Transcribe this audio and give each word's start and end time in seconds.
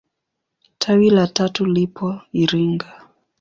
Tawi 0.77 1.09
la 1.09 1.27
tatu 1.27 1.65
lipo 1.65 2.21
Iringa. 2.33 3.07